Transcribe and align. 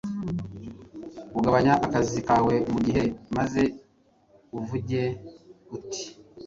ugabanya 1.37 1.73
akazi 1.85 2.19
kawe 2.27 2.55
mu 2.71 2.79
gihe 2.85 3.03
maze 3.37 3.63
uvuge 4.57 5.01
uti: 5.77 6.03